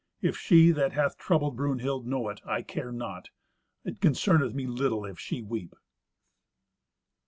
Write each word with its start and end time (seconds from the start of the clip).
If 0.19 0.35
she 0.35 0.71
that 0.71 0.93
hath 0.93 1.19
troubled 1.19 1.55
Brunhild 1.55 2.07
know 2.07 2.29
it, 2.29 2.41
I 2.43 2.63
care 2.63 2.91
not. 2.91 3.29
It 3.85 4.01
concerneth 4.01 4.51
me 4.55 4.65
little 4.65 5.05
if 5.05 5.19
she 5.19 5.43
weep." 5.43 5.75